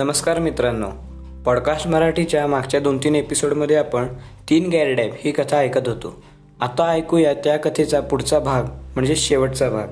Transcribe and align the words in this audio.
नमस्कार 0.00 0.38
मित्रांनो. 0.38 0.86
पॉडकास्ट 1.44 1.88
मराठीच्या 1.88 2.46
मागच्या 2.46 2.80
दोन 2.80 2.98
तीन 2.98 3.14
एपिसोडमध्ये 3.14 3.76
आपण 3.76 4.06
तीन 4.50 4.70
गॅरडॅब 4.70 5.10
ही 5.18 5.30
कथा 5.30 5.56
ऐकत 5.56 5.88
होतो. 5.88 6.22
आता 6.60 6.88
ऐकूया 6.88 7.34
त्या 7.34 7.56
कथेचा 7.56 8.00
पुढचा 8.00 8.38
भाग 8.38 8.62
म्हणजे 8.64 9.16
शेवटचा 9.16 9.70
भाग. 9.70 9.86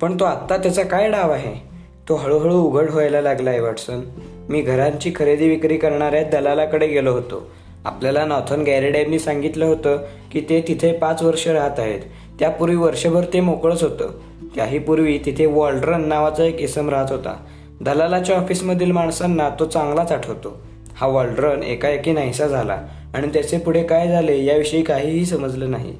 पण 0.00 0.20
तो 0.20 0.24
आत्ता 0.24 0.56
त्याचा 0.56 0.82
काय 0.82 1.10
डाव 1.10 1.32
आहे? 1.32 1.68
तो 2.08 2.14
हळूहळू 2.14 2.62
उघड 2.62 2.90
व्हायला 2.90 3.20
लागला 3.20 3.50
आहे 3.50 3.60
वॉटसन 3.60 4.00
मी 4.48 4.60
घरांची 4.60 5.12
खरेदी 5.16 5.48
विक्री 5.48 5.76
करणाऱ्या 5.76 6.22
दलालाकडे 6.22 6.86
गेलो 6.86 7.12
होतो. 7.12 7.50
आपल्याला 7.84 8.24
नॉथन 8.24 8.62
गॅरेडॅबनी 8.62 9.18
सांगितलं 9.18 9.64
होतं 9.64 9.98
की 10.32 10.40
ते 10.40 10.64
तिथे 10.68 10.92
पाच 10.92 11.22
वर्ष 11.22 11.48
राहत 11.48 11.80
आहेत. 11.80 12.00
त्यापूर्वी 12.38 12.76
वर्षभर 12.76 13.24
ते 13.32 13.40
मोकळंच 13.40 13.82
होतं. 13.82 14.10
त्याही 14.54 14.78
पूर्वी 14.78 15.18
तिथे 15.18 15.46
वॉल्ड्रन 15.46 16.08
नावाचा 16.08 16.44
एक 16.44 16.60
इसम 16.60 16.88
राहत 16.88 17.12
होता. 17.12 17.36
दलालाच्या 17.80 18.36
ऑफिसमधील 18.36 18.92
माणसांना 18.92 19.48
तो 19.60 19.64
चांगलाच 19.64 20.12
आठवतो. 20.12 20.60
हा 20.96 21.06
वॉल्ड्रन 21.06 21.62
एकाएकी 21.62 22.12
नाहीसा 22.12 22.46
झाला 22.46 22.78
आणि 23.14 23.28
त्याचे 23.28 23.58
पुढे 23.58 23.82
काय 23.82 24.08
झाले 24.08 24.44
याविषयी 24.44 24.82
काहीही 24.82 25.26
समजलं 25.26 25.70
नाही. 25.70 25.96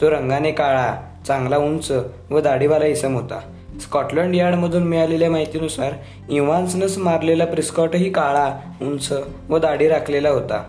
तो 0.00 0.10
रंगाने 0.10 0.50
काळा 0.50 0.94
चांगला 1.26 1.56
उंच 1.56 1.92
व 2.30 2.40
दाढीवाला 2.40 2.84
इसम 2.84 3.14
होता. 3.14 3.40
स्कॉटलंड 3.80 4.34
यार्डमधून 4.34 4.82
मिळालेल्या 4.82 5.30
माहितीनुसार 5.30 5.92
इव्हान्सनंच 6.30 6.98
मारलेला 6.98 7.44
प्रिस्कॉटही 7.44 8.10
काळा 8.10 8.60
उंच 8.82 9.12
व 9.48 9.58
दाढी 9.58 9.88
राखलेला 9.88 10.30
होता. 10.30 10.64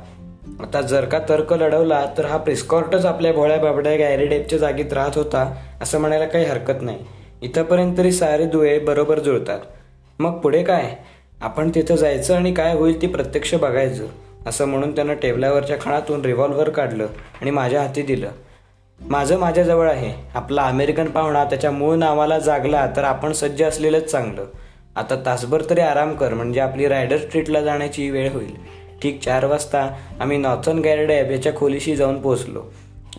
आता 0.60 0.82
जर 0.82 1.06
का 1.06 1.20
तर्क 1.30 1.54
लढवला 1.54 2.06
तर 2.18 2.26
हा 2.26 2.38
प्रिस्कॉर्टच 2.38 3.06
आपल्या 3.06 3.34
भोळ्या 3.34 3.58
बाबड्या 3.58 3.96
गॅरीडेपच्या 3.96 4.60
जागेत 4.60 4.94
राहत 4.94 5.12
होता 5.16 5.56
असं 5.82 6.00
म्हणायला 6.00 6.26
काही 6.26 6.46
हरकत 6.46 6.82
नाही. 6.82 7.00
इथंपर्यंत 7.42 7.98
तरी 7.98 8.12
सारे 8.12 8.46
दुवे 8.46 8.80
बरोबर 8.80 9.20
जुळतात. 9.20 9.60
मग 10.22 10.32
पुढे 10.32 10.64
काय? 10.64 10.96
आपण 11.42 11.70
तिथं 11.76 11.96
जायचं 11.96 12.36
आणि 12.36 12.54
काय 12.54 12.74
होईल 12.74 13.02
ती 13.02 13.08
प्रत्यक्ष 13.08 13.54
बघायचं. 13.56 14.06
असं 14.46 14.66
म्हणून 14.66 14.96
त्यानं 14.96 15.14
टेबलावरच्या 15.14 15.78
खणातून 15.82 16.22
रिव्हॉल्व्हर 16.22 16.70
काढलं 16.70 17.08
आणि 17.42 17.52
माझ्या 17.52 17.82
हाती 17.82 18.02
दिलं. 18.02 18.30
माझं 19.02 19.38
माझ्याजवळ 19.38 19.90
आहे. 19.90 20.14
आपला 20.36 20.64
अमेरिकन 20.64 21.06
पाहुणा 21.06 21.44
त्याच्या 21.44 21.72
मूळ 21.72 21.96
नावाला 21.96 22.40
जागला 22.40 22.86
तर 22.96 23.04
आपण 23.04 23.32
सज्ज 23.32 23.64
असलेलंच 23.64 24.04
चांगलं. 24.04 24.46
आता 24.96 25.16
तासभर 25.26 25.64
तरी 25.70 25.82
आराम 25.82 26.14
कर 26.16 26.34
म्हणजे 26.34 26.60
आपली 26.60 26.88
रायडर 26.88 27.18
स्ट्रीटला 27.18 27.62
जाण्याची 27.62 28.10
वेळ 28.10 28.32
होईल. 28.32 28.56
ठीक 29.02 29.22
चार 29.22 29.46
वाजता 29.46 29.88
आम्ही 30.20 30.38
नॉर्थन 30.38 30.80
गॅरडॅब 30.80 31.32
याच्या 31.32 31.56
खोलीशी 31.56 31.96
जाऊन 31.96 32.22
पोहोचलो. 32.22 32.62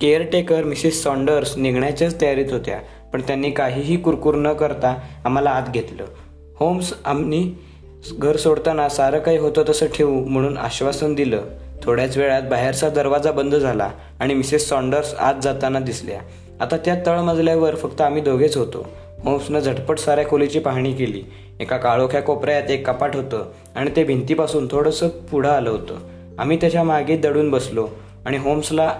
केअरटेकर 0.01 0.63
मिसेस 0.63 1.03
सॉन्डर्स 1.03 1.57
निघण्याच्याच 1.57 2.21
तयारीत 2.21 2.53
होत्या 2.53 2.79
पण 3.13 3.21
त्यांनी 3.21 3.51
काहीही 3.51 3.97
कुरकुर 3.97 4.35
न 4.35 4.53
करता 4.53 4.97
आम्हाला 5.25 5.51
आत 5.51 5.73
घेतलं. 5.73 6.05
होम्स 6.63 6.93
आम्ही 7.05 7.55
घर 8.19 8.37
सोडताना 8.37 8.89
सारं 8.89 9.19
काही 9.19 9.39
होतं 9.39 9.63
तसं 9.69 9.87
ठेवू 9.87 10.25
म्हणून 10.25 10.59
आश्वासन 10.59 11.15
दिलं. 11.15 11.43
थोड्याच 11.83 12.17
वेळात 12.17 12.43
बाहेरचा 12.43 12.89
दरवाजा 12.89 13.33
बंद 13.33 13.55
झाला 13.55 13.91
आणि 14.21 14.35
मिसेस 14.35 14.69
सॉन्डर्स 14.69 15.15
आत 15.15 15.35
जाताना 15.43 15.79
दिसल्या. 15.79 16.21
आता 16.61 16.77
त्या 16.77 16.95
तळमजल्यावर 17.07 17.75
फक्त 17.75 18.01
आम्ही 18.01 18.23
दोघेच 18.23 18.57
होतो. 18.57 18.89
होम्सनं 19.25 19.61
झटपट 19.61 19.99
साऱ्या 19.99 20.29
खोलीची 20.29 20.59
पाहणी 20.59 20.93
केली. 20.93 21.23
एका 21.61 21.77
काळोख्या 21.77 22.23
कोपऱ्यात 22.23 22.71
एक 22.71 22.91
कपाट 22.91 23.17
होतं 23.17 23.45
आणि 23.75 23.91
ते 23.97 24.05
भिंतीपासून 24.05 24.69
थोडंसं 24.71 25.09
पुढं 25.09 25.51
आलं 25.51 25.71
होतं. 25.71 25.99
आम्ही 26.39 26.57
त्याच्यामागे 26.57 27.17
दडून 27.17 27.51
बसलो 27.51 27.89
आणि 28.27 28.37
होम्सला 28.37 28.95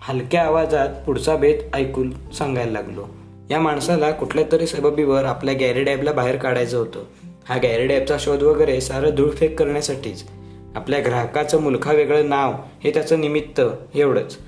हलक्या 0.00 0.42
आवाजात 0.42 0.88
पुढचा 1.06 1.36
बेत 1.36 1.74
ऐकून 1.74 2.12
सांगायला 2.38 2.72
लागलो. 2.72 3.19
या 3.50 3.60
माणसाला 3.60 4.10
कुठल्या 4.10 4.44
तरी 4.52 4.66
सबबीवर 4.66 5.24
आपल्या 5.24 5.54
गॅरेडॅबला 5.54 6.12
बाहेर 6.12 6.36
काढायचं 6.36 6.78
होतं. 6.78 7.04
हा 7.48 7.56
गॅरेडॅबचा 7.56 8.16
शोध 8.20 8.42
वगैरे 8.42 8.80
सारं 8.80 9.10
धूळफेक 9.10 9.58
करण्यासाठीच. 9.58 10.24
आपल्या 10.74 11.00
ग्राहकाचं 11.00 11.60
मुलखा 11.60 11.92
वेगळं 11.92 12.28
नाव 12.28 12.52
हे 12.84 12.90
त्याचं 12.90 13.20
निमित्त 13.20 13.60
एवढंच. 13.94 14.38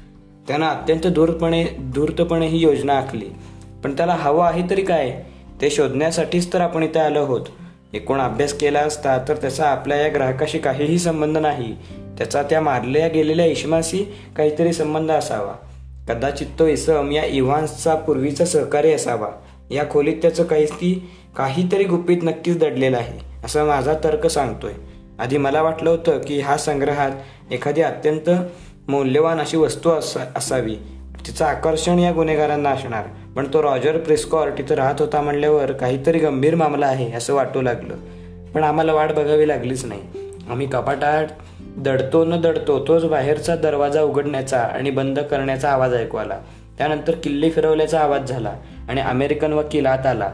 त्यानं 0.49 0.67
अत्यंत 0.67 1.07
दूरपणे 1.07 1.65
धूर्तपणे 1.95 2.47
ही 2.47 2.59
योजना 2.59 2.93
आखली. 2.93 3.27
पण 3.85 3.97
त्याला 3.97 4.13
हवं 4.13 4.45
आहे 4.45 4.71
तरी 4.71 4.83
काय? 4.83 5.23
ते 5.61 5.71
शोधण्यासाठीच 5.71 6.53
तर 6.53 6.61
आपण 6.61 6.83
इथे 6.83 6.99
आलो 6.99 7.23
आहोत. 7.23 7.47
एकूण 7.93 8.21
अभ्यास 8.21 8.53
केला 8.53 8.81
असता 8.81 9.19
तर 9.29 9.35
त्याचा 9.37 9.69
आपल्या 9.69 9.97
या 9.97 10.15
ग्राहकाशी 10.15 10.59
काहीही 10.59 10.99
संबंध 10.99 11.39
नाही. 11.39 11.77
त्याचा 12.19 12.43
त्या 12.43 12.61
मारल्या 12.61 13.09
गेलेल्या 13.09 13.47
इशमाशी 13.47 14.15
काहीतरी 14.37 14.73
संबंध 14.73 15.11
असावा. 15.11 15.55
कदाचित 16.09 16.47
तो 16.59 16.67
इसम 16.67 17.13
या 17.13 17.25
इव्हान्सचा 17.25 17.95
पूर्वीचा 17.95 18.45
सहकारी 18.45 18.93
असावा. 18.93 19.29
या 19.71 19.91
खोलीत 19.91 20.17
त्याचं 20.23 20.45
काही 20.45 21.09
काहीतरी 21.37 21.85
गुपित 21.85 22.17
नक्कीच 22.23 22.59
दडलेलं 22.59 22.97
आहे 22.97 23.19
असं 23.45 23.67
माझा 23.67 23.95
तर्क 24.05 24.27
सांगतोय. 24.27 24.73
आधी 25.19 25.37
मला 25.37 25.63
वाटलं 25.63 25.91
होतं 25.91 26.19
की 26.19 26.41
हा 26.41 26.57
संग्रहात 26.57 27.11
एखादी 27.51 27.83
अत्यंत 27.83 28.31
मौल्यवान 28.89 29.41
अशी 29.41 29.57
वस्तू 29.57 29.91
असा 29.91 30.21
असावी. 30.37 30.77
तिचं 31.27 31.45
आकर्षण 31.45 31.99
या 31.99 32.13
गुन्हेगारांना 32.13 32.71
असणार. 32.71 33.05
पण 33.37 33.47
तो 33.53 33.63
रॉजर 33.63 33.99
प्रिस्कॉर 33.99 34.51
तिथं 34.51 34.75
राहत 34.75 34.95
होता 34.99 35.21
म्हणल्यावर 35.21 35.73
काहीतरी 35.73 36.19
गंभीर 36.19 36.55
मामला 36.55 36.87
आहे 36.87 37.13
असं 37.13 37.35
वाटू 37.35 37.61
लागलं. 37.61 37.95
पण 38.55 38.65
आम्हाला 38.65 38.93
वाट 38.93 39.13
बघावी 39.13 39.49
लागलीच 39.49 39.85
नाही. 39.85 40.03
आम्ही 40.51 40.67
कपाटात 40.67 41.27
दडतो 41.77 42.25
न 42.25 42.41
दडतो 42.41 42.85
तोच 42.89 43.05
बाहेरचा 43.05 43.57
दरवाजा 43.57 44.03
उघडण्याचा 44.03 44.59
आणि 44.59 44.91
बंद 44.91 45.19
करण्याचा 45.19 45.71
आवाज 45.71 45.95
ऐकू 45.95 46.17
आला. 46.17 46.39
त्यानंतर 46.79 47.15
किल्ली 47.15 47.51
फिरवल्याचा 47.51 48.01
आवाज 48.01 48.29
झाला 48.29 48.53
आणि 48.89 49.01
अमेरिकन 49.01 49.53
वकील 49.53 49.87
आत 49.87 50.07
आला. 50.07 50.33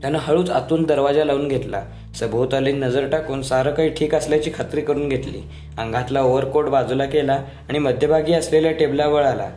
त्यानं 0.00 0.18
हळूच 0.22 0.50
आतून 0.50 0.82
दरवाजा 0.82 1.24
लावून 1.24 1.48
घेतला. 1.48 1.82
सभोवताली 2.14 2.72
नजर 2.72 3.08
टाकून 3.08 3.42
सारं 3.42 3.70
काही 3.70 3.88
ठीक 3.88 4.14
असल्याची 4.14 4.50
खात्री 4.54 4.80
करून 4.80 5.08
घेतली. 5.08 5.42
अंगातला 5.78 6.22
ओव्हरकोट 6.22 6.64
बाजूला 6.64 7.04
केला 7.04 7.44
आणि 7.68 7.78
मध्यभागी 7.78 8.32
असलेल्या 8.32 8.72
टेबलावर 8.72 9.22
आला. 9.22 9.50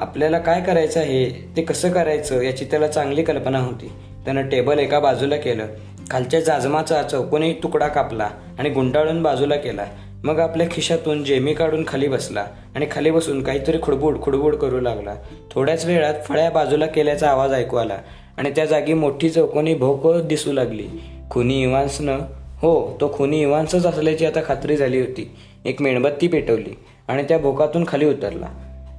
आपल्याला 0.00 0.38
काय 0.38 0.60
करायचं 0.60 1.00
आहे? 1.00 1.48
ते 1.56 1.62
कसं 1.62 1.92
करायचं? 1.92 2.40
याची 2.40 2.64
त्याला 2.64 2.88
चांगली 2.88 3.22
कल्पना 3.22 3.58
होती. 3.58 3.92
त्यानं 4.24 4.48
टेबल 4.48 4.78
एका 4.78 5.00
बाजूला 5.00 5.36
केलं. 5.36 5.66
खालच्या 6.10 6.40
जाजमाचा 6.40 7.02
चौकोनी 7.02 7.52
तुकडा 7.52 7.88
कापला 7.88 8.30
आणि 8.58 8.70
गुंडाळून 8.70 9.22
बाजूला 9.22 9.56
केला. 9.56 9.84
मग 10.24 10.38
आपल्या 10.40 10.66
खिशातून 10.70 11.24
जेमी 11.24 11.54
काढून 11.54 11.84
खाली 11.86 12.08
बसला 12.08 12.46
आणि 12.74 12.86
खाली 12.90 13.10
बसून 13.10 13.42
काहीतरी 13.42 13.78
खुडबुड 13.82 14.20
खुडबुड 14.22 14.54
करू 14.54 14.80
लागला. 14.80 15.14
थोड्याच 15.50 15.84
वेळात 15.84 16.14
फळ्या 16.28 16.50
बाजूला 16.50 16.86
केल्याचा 16.86 17.28
आवाज 17.28 17.52
ऐकू 17.52 17.76
आला 17.76 17.98
आणि 18.36 18.50
त्या 18.50 18.64
जागी 18.64 18.94
मोठी 18.94 19.30
चौकोनी 19.30 19.74
भोक 19.74 20.06
दिसू 20.06 20.52
लागली. 20.52 20.86
खुनी 21.30 21.62
इवान्सनं 21.62 22.18
हो 22.58 22.96
तो 23.00 23.14
खुनी 23.16 23.40
इवान्सच 23.40 23.86
असल्याची 23.86 24.26
आता 24.26 24.40
खात्री 24.46 24.76
झाली 24.76 25.00
होती. 25.00 25.30
एक 25.64 25.82
मेणबत्ती 25.82 26.28
पेटवली 26.28 26.78
आणि 27.08 27.22
त्या 27.22 27.38
भोकातून 27.38 27.84
खाली 27.88 28.04
उतरला. 28.04 28.46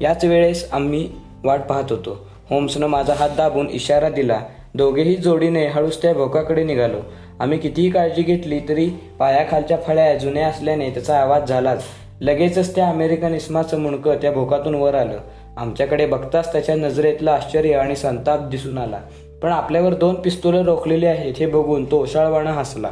याच 0.01 0.25
वेळेस 0.25 0.69
आम्ही 0.71 1.09
वाट 1.43 1.59
पाहत 1.59 1.83
होतो. 1.89 2.29
होम्सनं 2.49 2.87
माझा 2.87 3.13
हात 3.13 3.29
दाबून 3.37 3.69
इशारा 3.69 4.09
दिला 4.09 4.41
दोघेही 4.75 5.15
जोडीने 5.15 5.67
हळूच 5.67 6.01
त्या 6.01 6.13
भोकाकडे 6.13 6.63
निघालो. 6.63 6.97
आम्ही 7.39 7.57
कितीही 7.57 7.89
काळजी 7.89 8.21
घेतली 8.21 8.59
तरी 8.69 8.89
पायाखालच्या 9.19 9.77
फळ्या 9.77 10.17
जुन्या 10.17 10.47
असल्याने 10.47 10.89
त्याचा 10.89 11.17
आवाज 11.17 11.49
झालाच. 11.49 11.83
लगेचच 12.21 12.75
त्या 12.75 12.89
अमेरिकन 12.89 13.35
इस्माचं 13.35 13.79
मुणकं 13.79 14.15
त्या 14.15 14.31
भोकातून 14.31 14.75
वर 14.75 14.95
आलं. 14.95 15.17
आमच्याकडे 15.57 16.05
बघताच 16.05 16.51
त्याच्या 16.51 16.75
नजरेतलं 16.75 17.31
आश्चर्य 17.31 17.73
आणि 17.73 17.95
संताप 17.95 18.39
दिसून 18.49 18.77
आला. 18.77 18.99
पण 19.41 19.49
आपल्यावर 19.49 19.93
दोन 19.93 20.15
पिस्तुलं 20.15 20.63
रोखलेली 20.63 21.05
आहेत 21.05 21.33
हे 21.37 21.45
बघून 21.45 21.91
तो 21.91 22.01
ओशाळवाणं 22.01 22.51
हसला. 22.51 22.89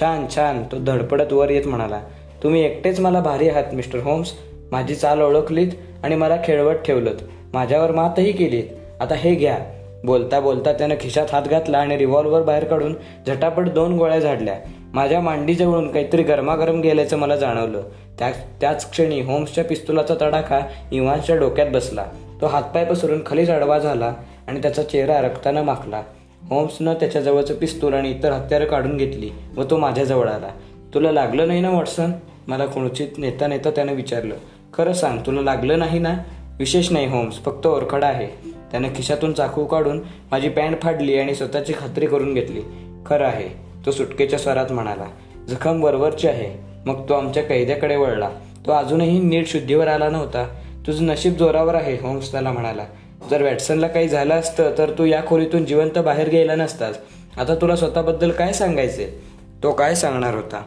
छान 0.00 0.26
छान 0.36 0.62
तो 0.62 0.76
धडपडत 0.78 1.32
वर 1.32 1.50
येत 1.50 1.66
म्हणाला. 1.66 2.00
तुम्ही 2.42 2.64
एकटेच 2.64 3.00
मला 3.00 3.20
भारी 3.20 3.48
आहात 3.48 3.74
मिस्टर 3.74 3.98
होम्स. 3.98 4.32
माझी 4.72 4.94
चाल 4.94 5.20
ओळखलीत 5.20 5.68
आणि 6.02 6.14
मला 6.14 6.36
खेळवत 6.44 6.74
ठेवलत. 6.74 7.16
माझ्यावर 7.54 7.90
मातही 7.90 8.32
केलीत. 8.32 8.64
आता 9.00 9.14
हे 9.14 9.34
घ्या. 9.34 9.58
बोलता 10.06 10.40
बोलता 10.40 10.72
त्यानं 10.72 10.94
खिशात 11.00 11.26
हात 11.32 11.42
घातला 11.42 11.78
आणि 11.78 11.96
रिव्हॉल्वर 11.96 12.42
बाहेर 12.42 12.64
काढून 12.64 12.94
झटापट 13.26 13.68
दोन 13.68 13.96
गोळ्या 13.96 14.18
झाडल्या. 14.18 14.54
माझ्या 14.92 15.20
मांडीजवळून 15.20 15.92
काहीतरी 15.92 16.22
गरमागरम 16.22 16.80
गेल्याचं 16.80 17.16
मला 17.16 17.36
जाणवलं. 17.36 17.82
त्या 18.18 18.30
त्याच 18.60 18.90
क्षणी 18.90 19.20
होम्सच्या 19.20 19.64
पिस्तुलाचा 19.64 20.14
तडाखा 20.20 20.60
इव्हान्सच्या 20.92 21.36
डोक्यात 21.36 21.66
बसला. 21.70 22.04
तो 22.40 22.46
हातपाय 22.46 22.84
पसरून 22.84 23.20
खाली 23.26 23.50
आडवा 23.50 23.78
झाला 23.78 24.12
आणि 24.48 24.62
त्याचा 24.62 24.82
चेहरा 24.82 25.20
रक्तानं 25.20 25.62
माखला. 25.62 26.02
होम्सनं 26.50 26.94
त्याच्याजवळचं 26.94 27.54
पिस्तूल 27.54 27.94
आणि 27.94 28.10
इतर 28.10 28.32
हत्यारं 28.32 28.64
काढून 28.64 28.96
घेतली 28.96 29.30
व 29.56 29.62
तो 29.62 29.76
माझ्याजवळ 29.76 30.28
आला. 30.28 30.48
तुला 30.94 31.12
लागलं 31.12 31.48
नाही 31.48 31.60
ना 31.60 31.70
वॉटसन? 31.70 32.10
मला 32.48 32.66
कुणचित 32.66 33.08
नेता 33.18 33.46
नेता 33.46 33.70
त्यानं 33.70 33.92
विचारलं. 33.92 34.34
खरं 34.74 34.92
सांग 34.92 35.18
तुला 35.18 35.40
लागलं 35.40 35.78
नाही 35.78 35.98
ना? 35.98 36.14
विशेष 36.58 36.92
नाही 36.92 37.06
होम्स. 37.06 37.44
फक्त 37.44 37.66
ओरखडा 37.66 38.06
आहे. 38.06 38.55
त्यानं 38.70 38.88
खिशातून 38.96 39.32
चाकू 39.32 39.64
काढून 39.64 40.00
माझी 40.30 40.48
पॅन्ट 40.48 40.82
फाडली 40.82 41.18
आणि 41.18 41.34
स्वतःची 41.34 41.72
खात्री 41.72 42.06
करून 42.06 42.34
घेतली. 42.34 42.60
खरं 43.06 43.26
आहे 43.26 43.48
तो 43.86 43.90
सुटकेच्या 43.90 44.38
स्वरात 44.38 44.72
म्हणाला 44.72 45.06
जखम 45.48 45.84
वरवरची 45.84 46.28
आहे. 46.28 46.64
मग 46.86 47.08
तो 47.08 47.14
आमच्या 47.14 47.42
कैद्याकडे 47.42 47.96
वळला. 47.96 48.28
तो 48.66 48.72
अजूनही 48.72 49.18
नीट 49.18 49.46
शुद्धीवर 49.46 49.88
आला 49.88 50.08
नव्हता. 50.08 50.48
तुझं 50.86 51.06
नशीब 51.06 51.34
जोरावर 51.34 51.74
आहे 51.74 51.94
होम्स 51.94 52.32
त्याला 52.32 52.52
म्हणाला. 52.52 52.84
जर 53.30 53.42
वॅटसनला 53.42 53.86
काही 53.86 54.08
झालं 54.08 54.34
असतं 54.34 54.70
तर 54.78 54.90
तू 54.90 55.04
या 55.04 55.22
खोलीतून 55.26 55.64
जिवंत 55.64 55.98
बाहेर 55.98 56.28
गेला 56.28 56.54
नसतास. 56.54 56.98
आता 57.36 57.54
तुला 57.54 57.76
स्वतःबद्दल 57.76 58.30
काय 58.30 58.52
सांगायचे? 58.52 59.22
तो 59.62 59.72
काय 59.72 59.94
सांगणार 59.94 60.34
होता? 60.34 60.62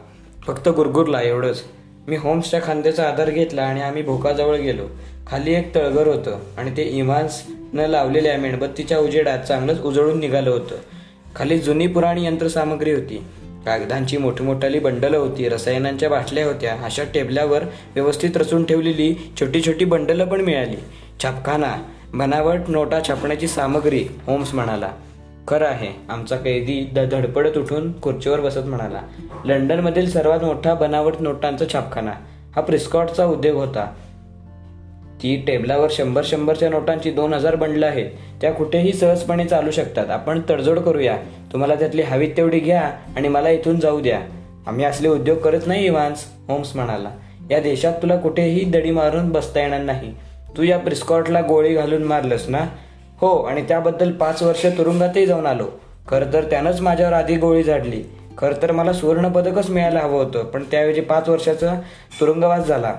फक्त 0.46 0.68
गुरगुरला 0.68 1.22
एवढंच. 1.22 1.62
मी 2.08 2.16
होम्सच्या 2.16 2.60
खांद्याचा 2.62 3.08
आधार 3.08 3.30
घेतला 3.30 3.62
आणि 3.62 3.80
आम्ही 3.80 4.02
भोकाजवळ 4.02 4.56
गेलो. 4.56 4.82
खाली 5.30 5.54
एक 5.54 5.74
तळघर 5.74 6.06
होतं 6.06 6.38
आणि 6.58 6.70
ते 6.76 6.82
इमान्सनं 6.82 7.86
लावलेल्या 7.86 8.38
मेणबत्तीच्या 8.38 8.98
उजेडात 8.98 9.38
चांगलंच 9.38 9.82
उजळून 9.82 10.18
निघालं 10.18 10.50
होतं. 10.50 10.74
खाली 11.36 11.58
जुनी 11.58 11.86
पुराणी 11.86 12.26
यंत्रसामग्री 12.26 12.92
होती. 12.92 13.24
कागदांची 13.66 14.16
मोठमोठाली 14.16 14.78
बंडलं 14.78 15.16
होती 15.16 15.48
रसायनांच्या 15.48 16.08
बाटल्या 16.08 16.46
होत्या 16.46 16.74
अशा 16.84 17.04
टेबल्यावर 17.14 17.62
व्यवस्थित 17.94 18.36
रचून 18.36 18.64
ठेवलेली 18.64 19.32
छोटी 19.40 19.62
छोटी 19.62 19.84
बंडलं 19.84 20.24
पण 20.24 20.40
मिळाली. 20.40 20.76
छापखाना 21.22 21.76
बनावट 22.14 22.60
नोटा 22.68 23.00
छापण्याची 23.08 23.48
सामग्री 23.48 24.06
होम्स 24.26 24.54
म्हणाला. 24.54 24.88
खरं 25.48 25.66
आहे 25.66 25.88
आमचा 26.08 26.36
कैदी 26.36 26.90
द 26.94 26.98
धडपडत 26.98 27.58
उठून 27.58 28.00
खुर्चीवर 28.00 28.40
बसत 28.40 28.66
म्हणाला. 28.66 29.00
लंडनमधील 29.44 30.10
सर्वात 30.10 30.44
मोठा 30.44 30.74
बनावट 30.74 31.14
नोटांचा 31.20 31.64
छापखाना. 31.72 32.12
हा 32.56 32.62
प्रिस्कॉटचा 32.62 33.26
उद्योग 33.26 33.56
होता. 33.56 33.94
ती 35.22 35.36
टेबलावर 35.46 35.88
शंभर 35.90 36.22
शंभरच्या 36.24 36.70
नोटांची 36.70 37.10
दोन 37.10 37.34
हजार 37.34 37.54
बंडलं 37.54 37.86
आहेत. 37.86 38.06
त्या 38.40 38.52
कुठेही 38.52 38.92
सहजपणे 38.92 39.44
चालू 39.44 39.70
शकतात. 39.70 40.10
आपण 40.10 40.40
तडजोड 40.50 40.78
करूया. 40.78 41.16
तुम्हाला 41.52 41.74
त्यातली 41.74 42.02
हवी 42.02 42.26
तेवढी 42.26 42.58
घ्या 42.58 42.80
आणि 43.16 43.28
मला 43.28 43.50
इथून 43.50 43.80
जाऊ 43.80 44.00
द्या. 44.00 44.20
आम्ही 44.66 44.84
असले 44.84 45.08
उद्योग 45.08 45.38
करत 45.38 45.60
नाही 45.66 45.86
इव्हान्स 45.86 46.24
होम्स 46.48 46.76
म्हणाला. 46.76 47.10
या 47.50 47.60
देशात 47.60 47.92
तुला 47.92 48.16
कुठेही 48.16 48.64
दडी 48.64 48.90
मारून 48.90 49.30
बसता 49.30 49.60
येणार 49.60 49.80
नाही. 49.80 50.14
तू 50.56 50.62
या 50.62 50.78
प्रिस्कॉटला 50.78 51.40
गोळी 51.40 51.74
घालून 51.74 52.02
मारलंस 52.02 52.48
ना? 52.48 52.66
हो 53.20 53.42
आणि 53.42 53.62
त्याबद्दल 53.62 54.12
पाच 54.12 54.42
वर्ष 54.42 54.66
तुरुंगातही 54.66 55.26
जाऊन 55.26 55.46
आलो. 55.46 55.66
खरं 56.08 56.32
तर 56.32 56.44
त्यानंच 56.44 56.80
माझ्यावर 56.80 57.12
आधी 57.12 57.36
गोळी 57.36 57.62
झाडली. 57.62 58.02
खरं 58.38 58.62
तर 58.62 58.72
मला 58.72 58.92
सुवर्णपदकच 58.92 59.70
मिळायला 59.70 60.00
हवं 60.00 60.24
होतं 60.24 60.44
पण 60.44 60.64
त्याऐवजी 60.70 61.00
पाच 61.00 61.28
वर्षाचा 61.28 61.80
तुरुंगवास 62.20 62.66
झाला. 62.66 62.94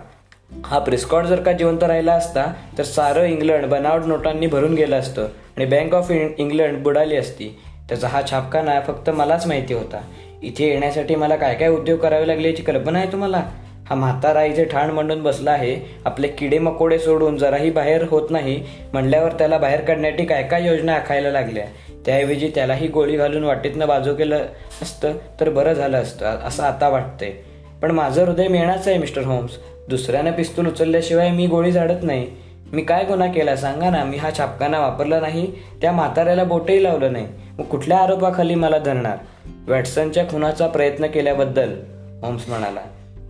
हा 0.52 0.80
प्रिस्कॉट 0.80 1.26
जर 1.26 1.42
का 1.42 1.52
जिवंत 1.52 1.84
राहिला 1.84 2.14
असता 2.14 2.46
तर 2.78 2.84
सारं 2.84 3.24
इंग्लंड 3.24 3.66
बनावट 3.66 4.06
नोटांनी 4.06 4.48
भरून 4.48 4.74
गेलं 4.74 5.00
असतं 5.00 5.28
आणि 5.58 5.66
बँक 5.66 5.94
ऑफ 5.94 6.12
इंग्लंड 6.12 6.84
बुडाली 6.84 7.16
असती. 7.16 7.60
त्याचा 7.90 8.08
हा 8.08 8.22
छापखाना 8.32 8.80
फक्त 8.80 9.10
मलाच 9.10 9.48
माहिती 9.48 9.74
होता. 9.74 10.02
इथे 10.44 10.68
येण्यासाठी 10.68 11.16
मला 11.16 11.36
काय 11.36 11.56
काय 11.56 11.70
उद्योग 11.70 12.00
करावे 12.00 12.28
लागले 12.28 12.50
याची 12.50 12.64
कल्पना 12.64 13.00
आहे 13.00 13.12
तुम्हाला? 13.12 13.44
हा 13.90 13.96
म्हातारा 13.96 14.44
इथे 14.44 14.66
ठाण 14.66 14.90
मांडून 14.90 15.24
बसला 15.24 15.52
आहे. 15.52 15.76
आपले 16.06 16.28
किडे 16.28 16.60
मकोडे 16.60 17.00
सोडून 17.00 17.38
जराही 17.38 17.72
बाहेर 17.72 18.06
होत 18.10 18.32
नाही 18.32 18.64
म्हणल्यावर 18.94 19.32
त्याला 19.32 19.58
बाहेर 19.58 19.82
काढण्यासाठी 19.82 20.26
काय 20.26 20.44
काय 20.44 20.68
योजना 20.68 20.94
आखायला 20.94 21.32
लागल्या? 21.32 21.66
त्याऐवजी 22.06 22.52
त्यालाही 22.56 22.88
गोळी 22.88 23.18
घालून 23.18 23.44
वाटेतनं 23.44 23.88
बाजू 23.88 24.16
केलं 24.16 24.46
असतं 24.82 25.14
तर 25.40 25.50
बरं 25.50 25.74
झालं 25.74 25.98
असतं 25.98 26.26
असं 26.26 26.64
आता 26.64 26.90
वाटतंय. 26.90 27.32
पण 27.82 27.92
माझं 27.92 28.26
हृदय 28.26 28.48
मिळणारच 28.48 28.88
आहे 28.88 28.98
मिस्टर 28.98 29.22
होम्स. 29.22 29.52
दुसऱ्यानं 29.90 30.32
पिस्तूल 30.32 30.68
उचलल्याशिवाय 30.68 31.32
मी 31.32 31.48
गोळी 31.48 31.72
झाडत 31.72 32.04
नाही. 32.04 32.28
मी 32.74 32.82
काय 32.82 33.04
गुन्हा 33.04 33.28
केला 33.28 33.56
सांगा 33.56 33.90
ना 33.90 34.04
मी 34.04 34.18
हा 34.18 34.30
छापखाना 34.38 34.80
वापरला 34.80 35.20
नाही 35.20 35.52
त्या 35.82 35.92
म्हाताऱ्याला 35.92 36.44
बोटही 36.44 36.84
लावलं 36.84 37.14
नाही. 37.14 37.28
मग 37.60 37.66
कुठल्या 37.66 37.98
आरोपाखाली 37.98 38.56
मला 38.56 38.78
धरणार? 38.78 39.18
वॅटसनच्या 39.68 40.24
खुनाचा 40.24 40.68
प्रयत्न 40.68 41.08
केल्याबद्दल 41.08 41.74
होम्स 42.22 42.50
म्हणाला. 42.50 42.80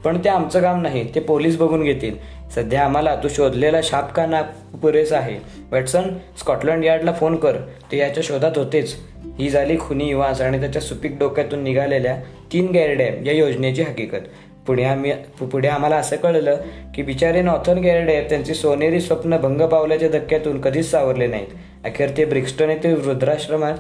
पण 0.04 0.18
ते 0.24 0.30
आमचं 0.30 0.62
काम 0.62 0.82
नाही 0.82 1.16
ते 1.16 1.20
पोलीस 1.20 1.58
बघून 1.58 1.84
घेतील. 1.84 2.16
सध्या 2.56 2.86
आम्हाला 2.86 3.16
तू 3.16 3.28
शोधलेला 3.28 3.82
छापखाना 3.82 4.42
पुरेसा 4.82 5.18
आहे. 5.18 5.40
वॅटसन 5.72 6.04
स्कॉटलंड 6.40 6.86
यार्डला 6.86 7.12
फोन 7.12 7.36
कर 7.36 7.56
ते 7.92 7.98
याच्या 7.98 8.24
शोधात 8.24 8.52
होतेच. 8.56 8.96
ही 9.40 9.50
झाली 9.50 9.78
खुनी 9.80 10.10
युवास 10.10 10.42
आणि 10.42 10.60
त्याच्या 10.60 10.82
सुपीक 10.82 11.20
डोक्यातून 11.20 11.64
निघालेल्या 11.64 12.16
तीन 12.54 12.72
गॅरडॅम 12.72 13.26
या 13.26 13.34
योजनेची 13.34 13.82
हकीकत. 13.82 14.28
पुढे 14.68 14.84
आम्ही 14.84 15.12
पुढे 15.40 15.68
आम्हाला 15.68 15.96
असं 15.96 16.16
कळलं 16.16 16.58
की 16.96 17.02
बिचारे 17.02 17.42
नॉर्थन 17.42 17.78
गॅरडॅम 17.78 18.24
त्यांची 18.30 18.54
सोनेरी 18.54 19.02
स्वप्न 19.02 19.38
भंग 19.38 19.62
पावल्याच्या 19.62 20.10
धक्क्यातून 20.10 20.62
कधीच 20.62 20.92
सावरले 20.92 21.28
नाहीत. 21.28 21.48
अखेर 21.86 22.10
ते 22.18 22.26
ब्रिक्स्टन 22.26 22.70
येथील 22.70 22.96
वृद्धाश्रमात 22.96 23.74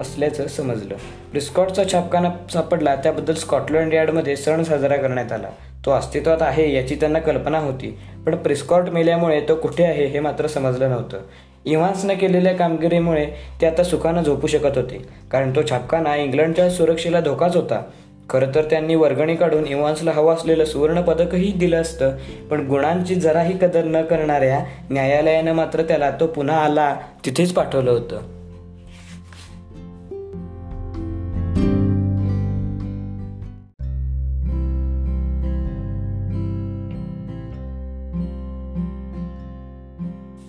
असल्याचं 0.00 0.46
समजलं. 0.46 0.94
प्रिस्कॉटचा 1.30 1.84
छापखाना 1.92 2.30
सापडला 2.52 2.94
त्याबद्दल 2.96 3.34
स्कॉटलंड 3.34 3.94
यार्डमध्ये 3.94 4.36
सण 4.36 4.62
साजरा 4.62 4.96
करण्यात 4.96 5.32
आला. 5.32 5.48
तो 5.86 5.90
अस्तित्वात 5.90 6.42
आहे 6.42 6.74
याची 6.74 6.94
त्यांना 6.94 7.18
कल्पना 7.18 7.58
होती 7.58 7.98
पण 8.26 8.36
प्रिस्कॉट 8.36 8.88
मेल्यामुळे 8.88 9.40
तो 9.40 9.54
कुठे 9.54 9.84
आहे 9.84 10.06
हे 10.06 10.20
मात्र 10.20 10.46
समजलं 10.46 10.90
नव्हतं. 10.90 11.20
इव्हान्सनं 11.64 12.14
केलेल्या 12.14 12.54
कामगिरीमुळे 12.54 13.26
ते 13.60 13.66
आता 13.66 13.82
सुखानं 13.82 14.22
झोपू 14.22 14.46
शकत 14.46 14.78
होते 14.78 15.02
कारण 15.30 15.50
तो 15.56 15.60
छापखाना 15.70 16.16
इंग्लंडच्या 16.16 16.70
सुरक्षेला 16.70 17.20
धोकाच 17.20 17.56
होता. 17.56 17.82
खरं 18.30 18.50
तर 18.54 18.62
त्यांनी 18.62 18.94
वर्गणी 18.94 19.36
काढून 19.36 19.66
इव्हान्सला 19.66 20.10
हवं 20.10 20.34
असलेलं 20.34 20.64
सुवर्णपदकही 20.64 21.52
दिलं 21.52 21.80
असतं. 21.80 22.16
पण 22.50 22.66
गुणांची 22.66 23.14
जराही 23.14 23.58
कदर 23.58 23.84
न 23.84 24.02
करणाऱ्या 24.02 24.64
न्यायालयानं 24.90 25.52
मात्र 25.52 25.82
त्याला 25.82 26.10
तो 26.10 26.26
पुन्हा 26.26 26.64
आला 26.64 26.96
तिथेच 27.24 27.52
पाठवलं 27.52 27.90
होतं. 27.90 28.20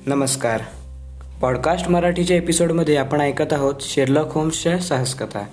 नमस्कार. 0.06 0.62
पॉडकास्ट 1.42 1.90
मराठीच्या 1.90 2.38
एपिसोडमध्ये 2.38 2.98
आपण 2.98 3.22
ऐकत 3.22 3.54
आहोत 3.54 3.76
शेरलॉक 3.82 4.34
होम्सच्या 4.34 4.80
साहसकथा. 4.80 5.46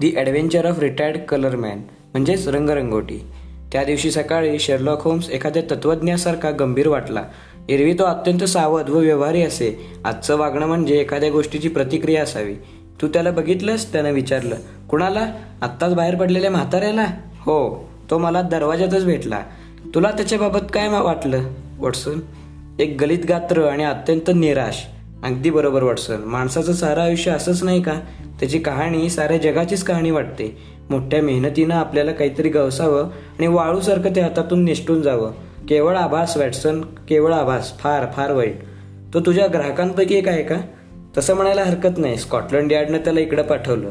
The 0.00 0.12
adventure 0.16 0.66
of 0.66 0.78
retired 0.78 1.18
colourman 1.18 1.78
म्हणजेच 2.12 2.48
रंगरंगोटी. 2.48 3.24
त्या 3.72 3.84
दिवशी 3.84 4.10
सकाळी 4.10 4.58
शेरलॉक 4.58 5.02
होम्स 5.02 5.30
एखाद्या 5.30 5.62
तत्वज्ञासारखा 5.70 6.50
गंभीर 6.50 6.88
वाटला. 6.88 7.22
एरवी 7.68 7.92
तो 7.92 8.04
अत्यंत 8.04 8.44
सावध 8.44 8.90
व 8.90 8.98
व्यवहारी 8.98 9.42
असे. 9.42 9.86
आजचं 10.04 10.36
वागणं 10.36 10.66
म्हणजे 10.66 10.96
एखाद्या 10.96 11.30
गोष्टीची 11.30 11.68
प्रतिक्रिया 11.68 12.22
असावी. 12.22 12.54
तू 13.02 13.08
त्याला 13.08 13.30
बघितलंस? 13.30 13.92
त्यानं 13.92 14.10
विचारलं. 14.10 14.56
कुणाला? 14.90 15.26
आत्ताच 15.62 15.94
बाहेर 15.94 16.14
पडलेल्या 16.14 16.50
म्हाताऱ्याला? 16.50 17.06
हो 17.40 17.88
तो 18.10 18.18
मला 18.18 18.42
दरवाजातच 18.42 19.04
भेटला. 19.04 19.42
तुला 19.94 20.10
त्याच्याबाबत 20.10 20.66
काय 20.72 20.88
वाटलं? 20.88 21.42
वॉटसन? 21.78 22.20
एक 22.78 22.96
गलित 23.00 23.26
गात्र 23.28 23.66
आणि 23.68 23.84
अत्यंत 23.84 24.30
निराश. 24.34 24.86
अगदी 25.22 25.50
बरोबर 25.50 25.82
वाटसन 25.82 26.20
माणसाचं 26.24 26.72
सारं 26.72 27.00
आयुष्य 27.00 27.30
असंच 27.30 27.62
नाही 27.62 27.82
का? 27.82 27.92
त्याची 28.40 28.58
कहाणी 28.58 29.10
साऱ्या 29.10 29.36
जगाचीच 29.36 29.82
कहाणी 29.84 30.10
वाटते. 30.10 30.58
मोठ्या 30.90 31.22
मेहनतीनं 31.22 31.74
आपल्याला 31.74 32.12
काहीतरी 32.12 32.48
गवसावं 32.48 33.04
आणि 33.04 33.46
वाळूसारखं 33.46 34.10
ते 34.16 34.20
हातातून 34.20 34.64
निष्ठून 34.64 35.02
जावं. 35.02 35.32
केवळ 35.68 35.96
आभास 35.96 36.36
वॅटसन 36.36 36.80
केवळ 36.80 37.32
आभास. 37.32 37.78
फार 37.78 38.06
फार 38.16 38.32
वाईट. 38.32 38.58
तो 39.14 39.20
तुझ्या 39.20 39.46
ग्राहकांपैकी 39.46 40.14
एक 40.14 40.28
आहे 40.28 40.42
का? 40.42 40.56
तसं 41.18 41.34
म्हणायला 41.34 41.62
हरकत 41.62 41.98
नाही. 41.98 42.16
स्कॉटलंड 42.16 42.72
यार्डनं 42.72 42.98
त्याला 42.98 43.20
इकडं 43.20 43.42
पाठवलं. 43.42 43.90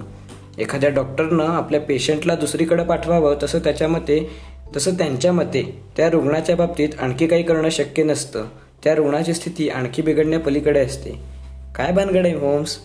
एखाद्या 0.57 0.89
डॉक्टरनं 0.89 1.45
आपल्या 1.45 1.81
पेशंटला 1.81 2.35
दुसरीकडे 2.35 2.83
पाठवावं 2.83 3.35
तसं 3.43 3.59
त्याच्या 3.59 3.87
मते 3.87 4.29
तसं 4.75 4.91
त्यांच्या 4.91 5.33
मते. 5.33 5.81
त्या 5.97 6.09
रुग्णाच्या 6.09 6.55
बाबतीत 6.55 6.89
आणखी 6.99 7.27
काही 7.27 7.43
करणं 7.43 7.69
शक्य 7.69 8.03
नसतं. 8.03 8.45
त्या 8.83 8.95
रुग्णाची 8.95 9.33
स्थिती 9.33 9.69
आणखी 9.69 10.01
बिघडण्या 10.01 10.39
पलीकडे 10.39 10.79
असते. 10.79 11.09
काय 11.75 11.91
भानगड 11.91 12.25
आहे 12.25 12.35
होम्स? 12.35 12.77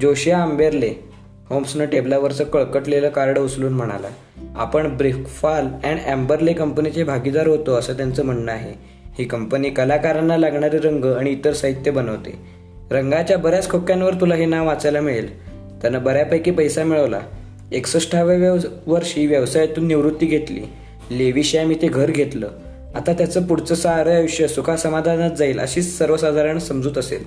Josiah 0.00 0.38
Amberley. 0.38 1.10
होम्सनं 1.48 1.84
टेबलावरचं 1.84 2.44
कळकटलेलं 2.44 3.08
कार्ड 3.08 3.38
उचलून 3.38 3.72
म्हणाला 3.72 4.08
आपण 4.56 4.96
ब्रिफाल 4.96 5.66
अँड 5.84 6.00
अँबरले 6.06 6.52
कंपनीचे 6.52 7.04
भागीदार 7.04 7.46
होतो 7.46 7.74
असं 7.74 7.92
त्यांचं 7.92 8.24
म्हणणं 8.24 8.52
आहे. 8.52 8.74
ही 9.18 9.24
कंपनी 9.24 9.70
कलाकारांना 9.70 10.36
लागणारे 10.36 10.78
रंग 10.78 11.04
आणि 11.04 11.30
इतर 11.30 11.52
साहित्य 11.52 11.90
बनवते. 11.90 12.38
रंगाच्या 12.90 13.38
बऱ्याच 13.38 13.70
खोक्यांवर 13.70 14.14
तुला 14.14 14.34
हे 14.34 14.46
नाव 14.46 14.66
वाचायला 14.66 15.00
मिळेल. 15.00 15.50
त्यानं 15.82 16.04
बऱ्यापैकी 16.04 16.50
पैसा 16.50 16.84
मिळवला. 16.84 17.20
एकसष्टाव्या 17.72 18.36
व्यव 18.36 18.56
वर्षी 18.86 19.26
व्यवसायातून 19.26 19.86
निवृत्ती 19.86 20.26
घेतली. 20.26 20.60
लेविशॅम 21.10 21.70
इथे 21.70 21.88
घर 21.88 22.10
घेतलं. 22.10 22.48
आता 23.00 23.12
त्याचं 23.12 23.46
पुढचं 23.46 23.74
सारं 23.74 24.14
आयुष्य 24.14 24.48
सुखासमाधानात 24.48 25.30
जाईल 25.30 25.58
अशीच 25.58 25.98
सर्वसाधारण 25.98 26.58
समजूत 26.58 26.98
असेल. 26.98 27.24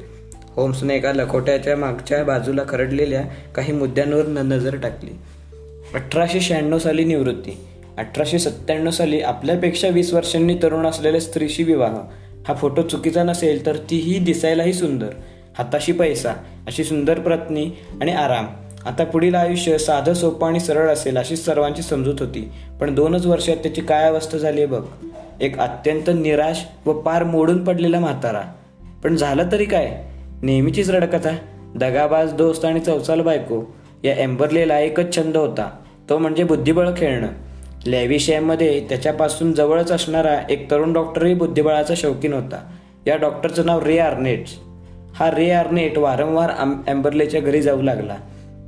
होम्सने 0.55 0.95
एका 0.95 1.13
लखोट्याच्या 1.13 1.77
मागच्या 1.77 2.23
बाजूला 2.23 2.61
खरडलेल्या 2.69 3.21
काही 3.55 3.73
मुद्द्यांवर 3.73 4.27
नजर 4.27 4.75
टाकली. 4.75 5.09
अठराशे 5.93 6.41
शहाण्णव 6.41 6.77
साली 6.77 7.03
निवृत्ती 7.03 7.57
अठराशे 7.97 8.39
सत्त्याण्णव 8.39 8.91
साली 8.91 9.21
आपल्यापेक्षा 9.21 9.87
वीस 9.87 10.13
वर्षांनी 10.13 10.57
तरुण 10.63 10.85
असलेल्या 10.85 11.21
स्त्रीशी 11.21 11.63
विवाह. 11.63 11.95
हा 12.47 12.53
फोटो 12.53 12.81
चुकीचा 12.81 13.23
नसेल 13.23 13.65
तर 13.65 13.75
तीही 13.75 14.19
दिसायलाही 14.19 14.73
सुंदर. 14.73 15.09
हाताशी 15.57 15.91
पैसा 15.91 16.31
अशी 16.67 16.83
सुंदर 16.83 17.19
पत्नी 17.19 17.65
आणि 18.01 18.11
आराम. 18.11 18.45
आता 18.85 19.03
पुढील 19.03 19.35
आयुष्य 19.35 19.77
साधं 19.77 20.13
सोपं 20.13 20.47
आणि 20.47 20.59
सरळ 20.59 20.89
असेल 20.89 21.17
अशी 21.17 21.35
सर्वांची 21.35 21.81
समजूत 21.81 22.15
होती. 22.19 22.51
पण 22.81 22.95
दोनच 22.95 23.25
वर्षात 23.25 23.55
त्याची 23.55 23.81
काय 23.81 24.03
अवस्था 24.03 24.37
झाली 24.37 24.65
बघ. 24.65 24.83
एक 25.43 25.59
अत्यंत 25.59 26.09
निराश 26.09 26.65
व 26.85 26.93
पार 26.93 27.23
मोडून 27.23 27.63
पडलेला 27.63 27.99
म्हातारा. 27.99 28.41
पण 29.03 29.15
झालं 29.15 29.43
तरी 29.51 29.65
काय? 29.65 30.03
नेहमीचीच 30.41 30.89
रडकथा. 30.89 31.29
दगाबाज 31.75 32.33
दोस्त 32.33 32.65
आणि 32.65 32.79
चौचाल 32.79 33.21
बायको. 33.21 33.75
या 34.03 34.13
एम्बरलेला 34.13 34.79
एकच 34.79 35.15
छंद 35.15 35.37
होता. 35.37 35.69
तो 36.09 36.17
म्हणजे 36.17 36.43
बुद्धिबळ 36.43 36.89
खेळणं. 36.97 37.27
लॅविशॅमध्ये 37.85 38.85
त्याच्यापासून 38.89 39.53
जवळच 39.53 39.91
असणारा 39.91 40.39
एक 40.49 40.71
तरुण 40.71 40.93
डॉक्टरही 40.93 41.33
बुद्धिबळाचा 41.33 41.93
शौकीन 41.97 42.33
होता. 42.33 42.71
या 43.07 43.15
डॉक्टरचं 43.15 43.65
नाव 43.65 43.83
रे 43.83 43.97
आर्नेट्स 43.99 44.51
हा 45.15 45.31
रे 45.31 45.51
आर्नेट 45.51 45.97
वारंवार 45.97 46.49
अँबरलेच्या 46.87 47.41
घरी 47.41 47.61
जाऊ 47.61 47.81
लागला. 47.81 48.15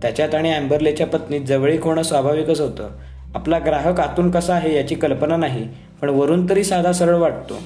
त्याच्यात 0.02 0.36
आणि 0.36 0.54
अँबरलेच्या 0.54 1.08
पत्नीत 1.08 1.42
जवळीक 1.42 1.84
होणं 1.84 2.02
स्वाभाविकच 2.02 2.62
होतं. 2.62 2.90
आपला 3.36 3.60
ग्राहक 3.60 4.00
आतून 4.00 4.32
कसा 4.32 4.54
आहे 4.54 4.76
याची 4.76 4.96
कल्पना 4.96 5.38
नाही. 5.38 5.68
पण 6.02 6.10
वरून 6.10 6.50
तरी 6.50 6.64
साधा 6.64 6.92
सरळ 6.92 7.16
वाटतो. 7.16 7.58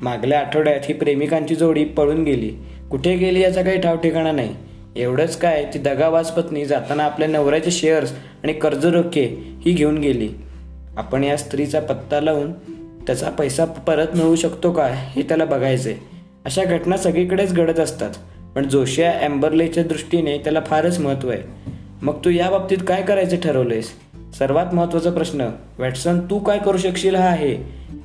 मागल्या 0.00 0.40
आठवड्यात 0.40 0.80
ही 0.84 0.94
प्रेमिकांची 0.94 1.54
जोडी 1.54 1.84
पळून 1.84 2.24
गेली. 2.24 2.52
कुठे 2.90 3.16
गेली 3.16 3.40
याचा 3.40 3.62
काही 3.62 3.80
ठाव 3.80 3.96
ठिकाणा 3.96 4.32
नाही. 4.32 4.54
एवढंच 4.96 5.36
काय 5.36 5.64
ती 5.74 5.78
दगावाज 5.78 6.30
पत्नी 6.30 6.64
जाताना 6.64 7.04
आपल्या 7.04 7.28
नवऱ्याचे 7.28 7.70
शेअर्स 7.70 8.12
आणि 8.44 8.52
कर्ज 8.52 8.86
रोखे 8.86 9.52
ही 9.66 9.72
घेऊन 9.72 9.98
गेली. 9.98 10.28
आपण 10.96 11.24
या 11.24 11.36
स्त्रीचा 11.36 11.80
पत्ता 11.80 12.20
लावून 12.20 12.52
त्याचा 13.06 13.30
पैसा 13.30 13.64
परत 13.64 14.06
मिळवू 14.14 14.36
शकतो 14.36 14.72
का 14.72 14.86
हे 14.86 15.22
त्याला 15.22 15.44
बघायचंय. 15.44 15.94
अशा 16.44 16.64
घटना 16.64 16.96
सगळीकडेच 16.96 17.54
घडत 17.54 17.80
असतात. 17.80 18.10
पण 18.54 18.68
जोशिया 18.68 19.24
एम्बरलेच्या 19.24 19.82
दृष्टीने 19.82 20.38
त्याला 20.38 20.60
फारच 20.60 20.98
महत्त्व 20.98 21.30
आहे. 21.30 21.42
मग 22.02 22.14
तू 22.24 22.30
या 22.30 22.50
बाबतीत 22.50 22.78
काय 22.88 23.02
करायचं 23.02 23.36
ठरवलंयस? 23.36 23.90
सर्वात 24.34 24.74
महत्त्वाचा 24.74 25.10
प्रश्न 25.10 25.48
वॅटसन 25.78 26.20
तू 26.20 26.38
काय 26.38 26.58
करू 26.58 26.78
शकशील 26.78 27.14
हा 27.14 27.26
आहे. 27.26 27.56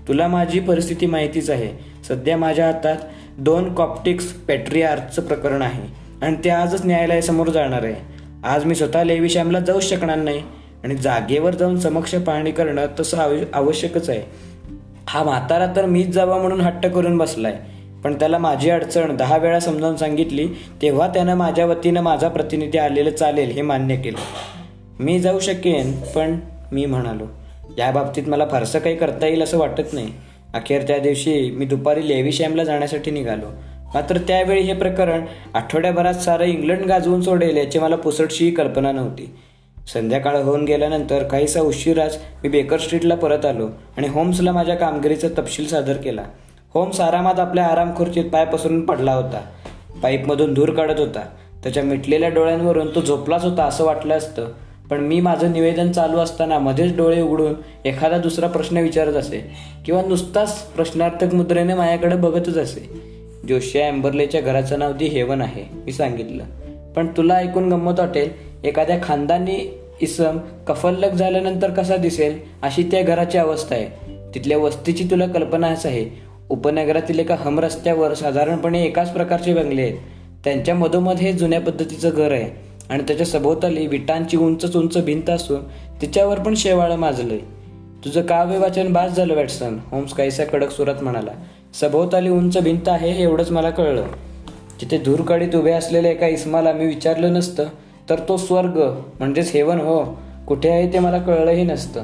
तुला 0.08 0.28
माझी 0.28 0.60
परिस्थिती 0.60 1.06
माहितीच 1.06 1.50
आहे. 1.50 1.70
सध्या 2.08 2.38
माझ्या 2.38 2.66
हातात 2.66 2.98
दोन 3.38 3.74
कॉप्टिक्स 3.74 4.26
पेट्रियार्चचं 4.26 5.22
प्रकरण 5.22 5.62
आहे 5.62 5.84
आणि 6.26 6.36
ते 6.44 6.50
आजच 6.50 6.86
न्यायालयासमोर 6.86 7.50
जाणार 7.50 7.84
आहे. 7.84 7.96
आज 8.44 8.66
मी 8.66 8.76
स्वतः 8.76 9.04
लेविश्यामला 9.04 9.60
जाऊ 9.60 9.80
शकणार 9.80 10.18
नाही 10.18 10.42
आणि 10.84 10.96
जागेवर 10.96 11.56
जाऊन 11.56 11.80
समक्ष 11.80 12.16
पाहणी 12.16 12.52
करणं 12.52 12.86
तसं 13.00 13.18
आव 13.18 13.36
आवश्यकच 13.54 14.10
आहे. 14.10 14.22
हा 15.08 15.24
म्हातारा 15.24 15.66
तर 15.76 15.86
मीच 15.86 16.08
जावा 16.08 16.38
म्हणून 16.38 16.62
हट्ट 16.62 16.88
करून 16.88 17.18
बसलाय. 17.18 17.60
पण 18.04 18.14
त्याला 18.14 18.38
माझी 18.38 18.70
अडचण 18.70 19.16
दहा 19.16 19.38
वेळा 19.38 19.60
समजावून 19.60 19.98
सांगितली 19.98 20.48
तेव्हा 20.82 21.08
त्यानं 21.08 21.36
माझ्या 21.36 21.66
वतीनं 21.66 22.02
माझा 22.02 22.28
प्रतिनिधी 22.28 22.78
आलेलं 22.78 23.10
चालेल 23.10 23.52
हे 23.52 23.62
मान्य 23.62 23.96
केलं. 23.96 24.18
मी 25.00 25.20
जाऊ 25.20 25.40
शकेन 25.40 25.92
पण 26.16 26.40
मी 26.72 26.86
म्हणालो 26.86 27.24
या 27.78 27.92
बाबतीत 27.92 28.24
मला 28.28 28.46
फारसं 28.46 28.80
काही 28.80 28.96
करता 28.96 29.28
येईल 29.28 29.44
असं 29.44 29.58
वाटत 29.58 29.94
नाही. 29.94 30.08
अखेर 30.54 30.82
त्या 30.82 30.98
दिवशी 30.98 31.52
मी 31.52 31.66
दुपारी 31.66 32.08
लेविशॅमला 32.08 32.64
जाण्यासाठी 32.64 33.12
निघालो. 33.12 33.46
मात्र 33.94 34.18
त्यावेळी 34.18 34.62
हे 34.62 34.74
प्रकरण 34.74 35.26
आठवड्याभरात 35.54 36.14
सारं 36.14 36.44
इंग्लंड 36.44 36.86
गाजवून 36.86 37.22
सोडेल 37.22 37.58
याची 37.58 37.80
मला 37.80 37.96
पुसटशीही 37.96 38.52
कल्पना 38.52 38.92
नव्हती. 38.92 39.36
संध्याकाळ 39.94 40.36
होऊन 40.36 40.66
गेल्यानंतर 40.66 41.24
काहीसा 41.24 41.62
उशिराच 41.62 42.20
मी 42.44 42.50
बेकर 42.50 42.78
स्ट्रीटला 42.78 43.16
परत 43.16 43.46
आलो 43.46 43.70
आणि 43.98 44.08
होम्सला 44.08 44.52
माझ्या 44.52 44.76
कामगिरीचा 44.76 45.28
तपशील 45.28 45.68
सादर 45.68 45.94
केला. 45.94 46.24
होम्स 46.74 47.00
आरामात 47.00 47.40
आपल्या 47.40 47.66
आराम 47.66 47.96
खुर्चीत 47.96 48.26
पाय 48.26 48.46
पसरून 48.46 48.86
पडला 48.86 49.14
होता. 49.14 49.42
पाईपमधून 50.04 50.54
धूर 50.54 50.72
काढत 50.74 51.00
होता. 51.00 51.26
त्याच्या 51.64 51.84
मिटलेल्या 51.84 52.30
डोळ्यांवरून 52.30 52.96
तो 52.96 53.02
झोपलाच 53.02 53.44
होता 53.44 53.64
असं 53.64 53.86
वाटलं 53.86 54.18
असतं. 54.18 54.48
पण 54.94 55.00
मी 55.00 55.20
माझं 55.20 55.52
निवेदन 55.52 55.92
चालू 55.92 56.18
असताना 56.18 56.60
मध्येच 56.60 56.96
डोळे 56.96 57.22
उघडून 57.22 57.54
एखादा 57.86 58.18
दुसरा 58.18 58.48
प्रश्न 58.48 58.78
विचारत 58.78 59.14
असे 59.14 59.52
किंवा 59.86 60.02
नुसताच 60.02 60.62
प्रश्नार्थक 60.62 61.34
मुद्रेने 61.34 61.74
माझ्याकडे 61.74 62.16
बघतच 62.16 62.58
असे. 62.58 62.90
जोशिया 63.50 63.88
एम्बर्लेच्या 63.88 64.42
घराचं 64.42 64.80
नाव 64.80 64.94
दी 64.94 65.06
हेवन 65.06 65.42
आहे 65.42 65.64
मी 65.86 65.92
सांगितलं. 65.92 66.44
पण 66.96 67.08
तुला 67.08 67.34
ऐकून 67.34 67.70
गंमत 67.70 68.00
वाटेल 68.00 68.30
एखाद्या 68.64 69.00
खानदानी 69.04 69.80
इसम 70.02 70.38
कफल्लक 70.68 71.12
झाल्यानंतर 71.12 71.70
कसा 71.70 71.96
दिसेल 71.96 72.40
अशी 72.62 72.84
त्या 72.84 73.02
घराची 73.02 73.38
अवस्था 73.38 73.76
आहे. 73.76 73.88
तिथल्या 74.36 74.58
वस्तीची 74.58 75.04
तुला 75.04 75.28
कल्पनाच 75.28 75.86
आहे. 75.86 76.06
उपनगरातील 76.50 77.20
एका 77.20 77.36
हम 77.40 77.60
रस्त्यावर 77.60 78.14
साधारणपणे 78.14 78.84
एकाच 78.84 79.14
प्रकारचे 79.14 79.54
बंगले 79.54 79.82
आहेत. 79.82 79.98
त्यांच्या 80.44 80.76
मधोमध 80.76 81.16
हे 81.16 81.34
जुन्या 81.34 81.62
पद्धतीचं 81.62 82.10
घर 82.10 82.32
आहे. 82.32 82.73
आणि 82.94 83.04
त्याच्या 83.08 83.26
सभोवताली 83.26 83.88
विटांची 83.88 84.38
उंचच 84.38 84.76
उंच 84.76 84.98
भिंत 85.06 85.30
असून 85.30 85.62
तिच्यावर 86.02 86.40
पण 86.40 86.54
शेवाळं 86.56 86.96
माजलंय. 86.96 87.38
तुझं 88.06 88.22
काव्य 88.22 88.58
वाचन 88.58 88.94
बास 88.94 89.12
झालं 89.12 89.36
वॅटसन 89.36 89.78
होम्स 89.92 90.14
काहीसा 90.14 90.44
कडक 90.44 90.72
सुरात 90.72 91.04
म्हणाला. 91.04 91.32
सभोवताली 91.82 92.30
उंच 92.30 92.58
भिंत 92.58 92.90
आहे 92.90 93.12
हे 93.12 93.24
एवढंच 93.24 93.52
मला 93.52 93.70
कळलं. 93.70 94.06
तिथे 94.82 94.98
धूरकडीत 94.98 95.56
उभे 95.56 95.72
असलेल्या 95.72 96.12
एका 96.12 96.28
इस्माला 96.28 96.74
मी 96.74 96.86
विचारलं 96.86 97.34
नसतं 97.34 97.66
तर 98.10 98.20
तो 98.30 98.38
स्वर्ग 98.38 98.80
म्हणजेच 99.20 99.52
हेवन 99.52 99.80
हो 99.80 100.18
कुठे 100.48 100.70
आहे 100.70 100.94
ते 100.94 101.00
मला 101.00 101.18
कळलंही 101.18 101.64
नसतं. 101.64 102.04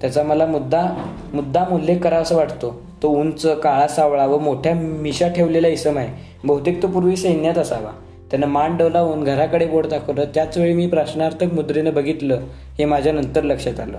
त्याचा 0.00 0.22
मला 0.22 0.46
मुद्दा 0.46 0.86
मुद्दाम 1.34 1.74
उल्लेख 1.74 1.98
करावासा 1.98 2.36
वाटतो. 2.36 2.82
तो 3.02 3.08
उंच 3.08 3.46
काळा 3.46 3.88
सावळा 3.88 4.26
व 4.26 4.38
मोठ्या 4.38 4.74
मिशा 4.74 5.28
ठेवलेला 5.28 5.68
इसम 5.68 5.98
आहे. 5.98 6.08
बहुतेक 6.44 6.82
तो 6.82 6.88
पूर्वी 6.88 7.16
सैन्यात 7.16 7.58
असावा. 7.58 7.90
त्यानं 8.30 8.46
मान 8.46 8.76
डोलावून 8.76 9.24
घराकडे 9.24 9.66
बोट 9.66 9.86
दाखवलं. 9.86 10.24
त्याच 10.34 10.58
वेळी 10.58 10.74
मी 10.74 10.86
प्रश्नार्थक 10.86 11.54
मुद्रेनं 11.54 11.94
बघितलं. 11.94 12.40
हे 12.78 12.84
माझ्या 12.84 13.12
नंतर 13.12 13.42
लक्षात 13.42 13.80
आलं. 13.80 13.98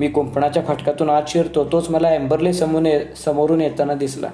मी 0.00 0.08
कुंपणाच्या 0.08 0.62
फाटकातून 0.62 1.10
आत 1.10 1.22
शिरतो. 1.28 1.64
तोच 1.64 1.90
मला 1.90 2.14
एम्बरले 2.14 2.52
समोर 2.52 2.82
समोरून 3.24 3.60
येताना 3.60 3.94
दिसला. 3.94 4.28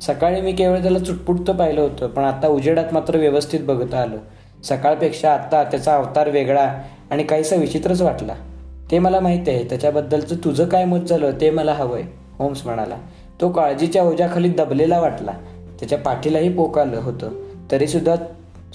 सकाळी 0.00 0.40
मी 0.40 0.52
केवळ 0.52 0.78
त्याला 0.78 0.98
चुटपुटतं 0.98 1.56
पाहिलं 1.56 1.80
होतं 1.80 2.08
पण 2.08 2.24
आता 2.24 2.48
उजेडात 2.48 2.84
मात्र 2.92 3.16
व्यवस्थित 3.16 3.60
बघता 3.60 3.98
आलं. 3.98 4.16
सकाळपेक्षा 4.64 5.32
आत्ता 5.32 5.64
त्याचा 5.64 5.94
अवतार 5.94 6.28
वेगळा 6.28 6.82
आणि 7.10 7.22
काहीसा 7.22 7.56
विचित्रच 7.56 8.02
वाटला. 8.02 8.34
ते 8.90 8.98
मला 8.98 9.20
माहिती 9.20 9.50
आहे. 9.50 9.64
त्याच्याबद्दलचं 9.64 10.36
तुझं 10.36 10.64
काय 10.64 10.84
मत 10.84 10.98
झालं 10.98 11.30
ते 11.40 11.50
मला 11.50 11.72
हवंय 11.72 12.02
होम्स 12.38 12.66
म्हणाला. 12.66 12.96
तो 13.40 13.48
काळजीच्या 13.48 14.02
ओझ्याखाली 14.02 14.48
दबलेला 14.48 15.00
वाटला. 15.00 15.32
त्याच्या 15.80 15.98
पाठीलाही 15.98 16.52
पोक 16.52 16.78
आलं 16.78 16.96
होतं. 16.96 17.30
तरीसुद्धा 17.72 18.14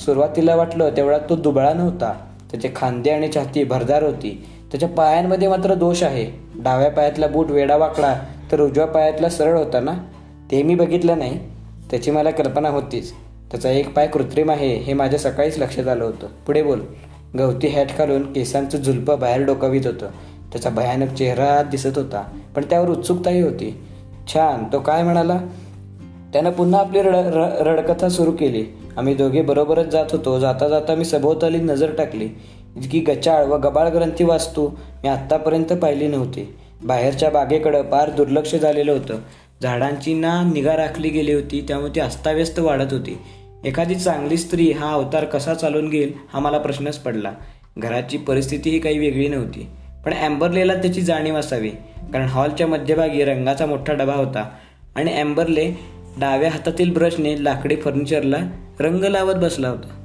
सुरुवातीला 0.06 0.56
वाटलं 0.56 0.90
तेवढा 0.98 1.18
तो 1.18 1.36
दुबळा 1.36 1.74
नव्हता. 1.74 2.14
त्याचे 2.52 2.70
खांदे 2.76 3.10
आणि 3.10 3.30
छाती 3.36 3.64
भरदार 3.64 4.04
होती. 4.04 4.48
त्याच्या 4.72 4.90
पायांमध्ये 4.90 5.48
मात्र 5.48 5.74
दोष 5.74 6.04
आहे. 6.04 6.26
डाव्या 6.56 6.92
पायातला 6.92 7.28
बूट 7.28 7.52
वेडा 7.52 7.78
वाकडा 7.78 8.16
तर 8.52 8.62
उजव्या 8.62 8.88
पायातला 8.88 9.30
सरळ 9.30 9.58
होता 9.58 9.80
ना? 9.80 9.92
ते 10.52 10.64
मी 10.64 10.76
बघितलं 10.76 11.18
नाही. 11.18 11.40
त्याची 11.92 12.12
मला 12.12 12.32
कल्पना 12.32 12.70
होतीच. 12.70 13.12
त्याचा 13.52 13.70
एक 13.70 13.94
पाय 13.94 14.08
कृत्रिम 14.08 14.52
आहे 14.52 14.76
हे 14.76 14.94
माझ्या 14.94 15.20
सकाळीच 15.20 15.58
लक्षात 15.58 15.88
आलं 15.88 16.04
होतं. 16.04 16.28
पुढे 16.46 16.64
बोल. 16.64 16.82
गवती 17.38 17.68
हॅट 17.68 17.88
घालून 17.98 18.34
केसांचं 18.34 18.78
झुलपं 18.78 19.20
बाहेर 19.20 19.46
डोकावीत 19.46 19.82
होतं. 19.86 20.08
त्याचा 20.52 20.70
भयानक 20.70 21.14
चेहरा 21.14 21.64
दिसत 21.64 21.98
होता 21.98 22.24
पण 22.56 22.64
त्यावर 22.70 22.90
उत्सुकताही 22.90 23.42
होती. 23.42 23.84
छान 24.28 24.64
तो 24.74 24.80
काय 24.80 25.04
म्हणाला? 25.04 25.38
त्यानं 26.34 26.52
पुन्हा 26.52 26.80
आपली 26.80 27.02
रड 27.02 27.16
रडकथा 27.68 28.10
सुरू 28.10 28.32
केली. 28.32 28.66
आम्ही 28.98 29.14
दोघे 29.14 29.42
बरोबरच 29.42 29.86
जात 29.86 30.06
होतो. 30.12 30.40
जाता 30.40 30.68
जाता 30.68 30.96
मी 30.96 31.06
सभोवताली 31.06 31.58
नजर 31.58 31.96
टाकली. 31.96 32.30
इतकी 32.78 33.00
गचाळ 33.00 33.46
व 33.46 33.58
गबाळ 33.58 33.90
ग्रंथी 33.90 34.24
वास्तू 34.24 34.68
मी 35.04 35.08
आत्तापर्यंत 35.08 35.66
पाहिली 35.66 36.08
नव्हती. 36.08 36.56
बाहेरच्या 36.84 37.30
बागेकडं 37.30 37.82
फार 37.92 38.10
दुर्लक्ष 38.10 38.56
झालेलं 38.56 38.92
होतं. 38.92 39.18
झाडांची 39.64 40.14
ना 40.14 40.44
निगा 40.54 40.78
राखली 40.78 41.10
गेली 41.10 41.34
होती 41.34 41.66
त्यामुळे 41.68 41.96
ती 41.96 42.00
अस्ताव्यस्त 42.00 42.60
वाढत 42.60 42.94
होती. 42.94 43.18
एखादी 43.66 43.96
चांगली 43.96 44.38
स्त्री 44.38 44.72
हा 44.72 44.94
अवतार 44.94 45.26
कसा 45.26 45.54
चालून 45.54 45.90
घेईल 45.90 46.14
हा 46.34 46.40
मला 46.40 46.58
प्रश्नच 46.58 46.98
पडला. 46.98 47.32
घराची 47.78 48.18
परिस्थितीही 48.18 48.80
काही 48.80 48.98
वेगळी 48.98 49.28
नव्हती. 49.28 49.68
पण 50.06 50.14
अँबरलेला 50.14 50.74
त्याची 50.74 51.02
जाणीव 51.02 51.36
असावी 51.36 51.70
कारण 52.14 52.26
हॉलच्या 52.26 52.68
मध्यभागी 52.68 53.24
रंगाचा 53.24 53.66
मोठा 53.66 53.94
डबा 53.94 54.14
होता. 54.14 54.50
आणि 54.96 55.14
अँबरले 55.14 55.72
डाव्या 56.18 56.50
हातातील 56.52 56.94
ब्रशने 56.94 57.44
लाकडी 57.44 57.76
फर्निचरला 57.76 58.38
रंग 58.82 59.04
लावत 59.04 59.36
बसला 59.36 59.70
होता. 59.70 60.01